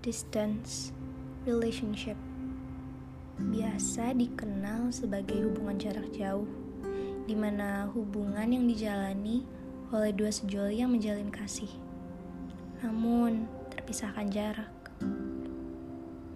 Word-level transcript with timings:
Distance 0.00 0.94
relationship 1.44 2.16
biasa 3.40 4.12
dikenal 4.12 4.92
sebagai 4.92 5.48
hubungan 5.48 5.80
jarak 5.80 6.12
jauh, 6.12 6.44
di 7.24 7.32
mana 7.32 7.88
hubungan 7.96 8.44
yang 8.44 8.68
dijalani 8.68 9.48
oleh 9.90 10.12
dua 10.12 10.28
sejoli 10.28 10.84
yang 10.84 10.92
menjalin 10.92 11.32
kasih. 11.32 11.70
Namun, 12.84 13.48
terpisahkan 13.72 14.28
jarak. 14.28 14.72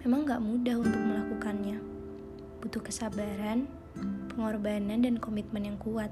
Memang 0.01 0.25
gak 0.25 0.41
mudah 0.41 0.81
untuk 0.81 1.01
melakukannya. 1.01 1.79
Butuh 2.65 2.81
kesabaran, 2.81 3.69
pengorbanan, 4.33 5.05
dan 5.05 5.21
komitmen 5.21 5.69
yang 5.69 5.79
kuat. 5.81 6.09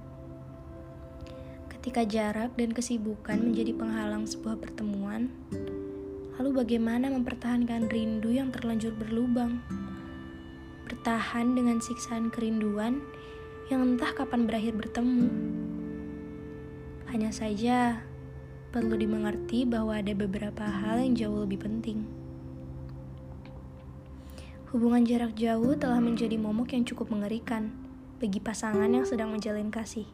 Ketika 1.73 2.05
jarak 2.05 2.53
dan 2.55 2.77
kesibukan 2.77 3.41
menjadi 3.41 3.75
penghalang 3.75 4.29
sebuah 4.29 4.61
pertemuan, 4.61 5.33
Lalu 6.41 6.64
bagaimana 6.64 7.13
mempertahankan 7.13 7.93
rindu 7.93 8.32
yang 8.32 8.49
terlanjur 8.49 8.96
berlubang? 8.96 9.61
Bertahan 10.89 11.53
dengan 11.53 11.81
siksaan 11.85 12.32
kerinduan 12.32 13.05
yang 13.68 13.85
entah 13.85 14.17
kapan 14.17 14.49
berakhir 14.49 14.72
bertemu. 14.72 15.29
Hanya 17.13 17.29
saja 17.29 18.00
perlu 18.72 18.96
dimengerti 18.96 19.68
bahwa 19.68 20.00
ada 20.00 20.17
beberapa 20.17 20.64
hal 20.64 21.05
yang 21.05 21.13
jauh 21.13 21.45
lebih 21.45 21.61
penting. 21.61 22.08
Hubungan 24.72 25.05
jarak 25.05 25.36
jauh 25.36 25.77
telah 25.77 26.00
menjadi 26.00 26.41
momok 26.41 26.72
yang 26.72 26.89
cukup 26.89 27.13
mengerikan 27.13 27.69
bagi 28.17 28.41
pasangan 28.41 28.89
yang 28.89 29.05
sedang 29.05 29.29
menjalin 29.29 29.69
kasih. 29.69 30.08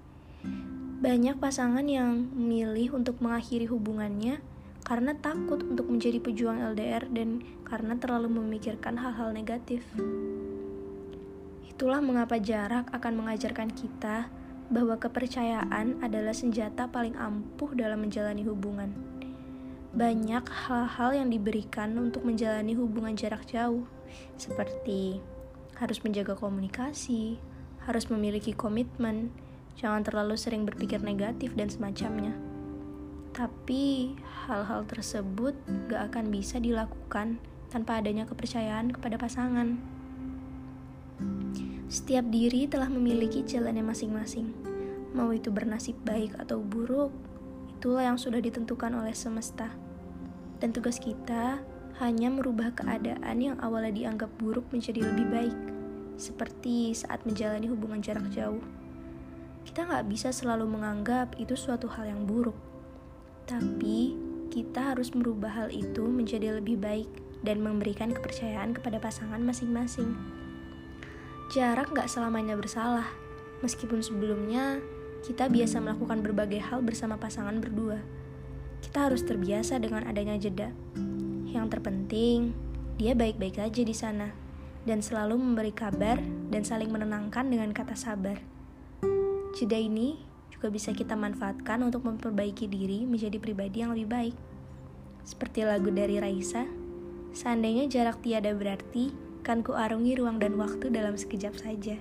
Banyak 0.98 1.38
pasangan 1.38 1.86
yang 1.86 2.27
memilih 2.34 2.98
untuk 2.98 3.22
mengakhiri 3.22 3.70
hubungannya 3.70 4.42
karena 4.89 5.12
takut 5.12 5.61
untuk 5.61 5.92
menjadi 5.92 6.17
pejuang 6.17 6.64
LDR 6.72 7.05
dan 7.12 7.44
karena 7.69 8.00
terlalu 8.00 8.41
memikirkan 8.41 8.97
hal-hal 8.97 9.36
negatif. 9.36 9.84
Itulah 11.69 12.00
mengapa 12.00 12.41
jarak 12.41 12.89
akan 12.97 13.20
mengajarkan 13.20 13.69
kita 13.77 14.33
bahwa 14.72 14.97
kepercayaan 14.97 16.00
adalah 16.00 16.33
senjata 16.33 16.89
paling 16.89 17.12
ampuh 17.20 17.77
dalam 17.77 18.00
menjalani 18.00 18.48
hubungan. 18.48 18.97
Banyak 19.92 20.48
hal-hal 20.48 21.11
yang 21.20 21.28
diberikan 21.28 21.92
untuk 22.00 22.25
menjalani 22.25 22.73
hubungan 22.73 23.12
jarak 23.12 23.45
jauh, 23.45 23.84
seperti 24.41 25.20
harus 25.77 26.00
menjaga 26.00 26.33
komunikasi, 26.33 27.36
harus 27.84 28.08
memiliki 28.08 28.56
komitmen, 28.56 29.33
jangan 29.77 30.00
terlalu 30.00 30.36
sering 30.41 30.64
berpikir 30.64 31.00
negatif, 31.05 31.52
dan 31.56 31.69
semacamnya. 31.69 32.47
Tapi 33.39 34.19
hal-hal 34.50 34.83
tersebut 34.91 35.55
gak 35.86 36.11
akan 36.11 36.34
bisa 36.34 36.58
dilakukan 36.58 37.39
tanpa 37.70 38.03
adanya 38.03 38.27
kepercayaan 38.27 38.91
kepada 38.91 39.14
pasangan. 39.14 39.78
Setiap 41.86 42.27
diri 42.34 42.67
telah 42.67 42.91
memiliki 42.91 43.47
jalannya 43.47 43.86
masing-masing. 43.86 44.50
Mau 45.14 45.30
itu 45.30 45.55
bernasib 45.55 45.95
baik 46.03 46.34
atau 46.34 46.58
buruk, 46.58 47.14
itulah 47.78 48.11
yang 48.11 48.19
sudah 48.19 48.42
ditentukan 48.42 48.91
oleh 48.98 49.14
semesta. 49.14 49.70
Dan 50.58 50.75
tugas 50.75 50.98
kita 50.98 51.62
hanya 52.02 52.34
merubah 52.34 52.75
keadaan 52.75 53.39
yang 53.39 53.55
awalnya 53.62 53.95
dianggap 53.95 54.34
buruk 54.42 54.67
menjadi 54.75 55.06
lebih 55.14 55.30
baik, 55.30 55.58
seperti 56.19 56.91
saat 56.91 57.23
menjalani 57.23 57.70
hubungan 57.70 58.02
jarak 58.02 58.27
jauh. 58.34 58.67
Kita 59.62 59.86
nggak 59.86 60.11
bisa 60.11 60.34
selalu 60.34 60.67
menganggap 60.67 61.39
itu 61.39 61.55
suatu 61.55 61.86
hal 61.86 62.11
yang 62.11 62.27
buruk 62.27 62.67
tapi 63.48 64.12
kita 64.52 64.92
harus 64.92 65.16
merubah 65.16 65.48
hal 65.48 65.68
itu 65.72 66.04
menjadi 66.04 66.60
lebih 66.60 66.77
baik 66.77 67.08
dan 67.41 67.64
memberikan 67.64 68.12
kepercayaan 68.12 68.77
kepada 68.77 69.00
pasangan 69.00 69.40
masing-masing. 69.40 70.12
Jarak 71.48 71.89
gak 71.96 72.12
selamanya 72.12 72.61
bersalah, 72.61 73.08
meskipun 73.64 74.05
sebelumnya 74.05 74.84
kita 75.24 75.48
biasa 75.48 75.80
melakukan 75.80 76.20
berbagai 76.20 76.61
hal 76.61 76.84
bersama 76.84 77.17
pasangan 77.17 77.56
berdua. 77.56 78.05
Kita 78.84 79.08
harus 79.08 79.24
terbiasa 79.24 79.80
dengan 79.80 80.05
adanya 80.05 80.36
jeda. 80.36 80.70
Yang 81.48 81.67
terpenting, 81.73 82.52
dia 83.00 83.17
baik-baik 83.17 83.58
aja 83.58 83.83
di 83.83 83.96
sana 83.96 84.28
dan 84.84 85.00
selalu 85.00 85.40
memberi 85.40 85.73
kabar 85.73 86.20
dan 86.52 86.62
saling 86.62 86.92
menenangkan 86.92 87.48
dengan 87.48 87.73
kata 87.73 87.96
sabar. 87.96 88.39
Jeda 89.56 89.80
ini 89.80 90.20
juga 90.53 90.73
bisa 90.73 90.91
kita 90.97 91.14
manfaatkan 91.14 91.81
untuk 91.85 92.05
memperbaiki 92.05 92.67
diri 92.67 93.05
menjadi 93.05 93.36
pribadi 93.39 93.85
yang 93.85 93.95
lebih 93.95 94.09
baik. 94.09 94.36
Seperti 95.23 95.64
lagu 95.64 95.92
dari 95.92 96.17
Raisa, 96.17 96.64
seandainya 97.36 97.86
jarak 97.86 98.25
tiada 98.25 98.53
berarti, 98.57 99.13
kan 99.45 99.61
ku 99.61 99.77
arungi 99.77 100.17
ruang 100.19 100.41
dan 100.41 100.57
waktu 100.57 100.89
dalam 100.89 101.14
sekejap 101.14 101.55
saja. 101.57 101.97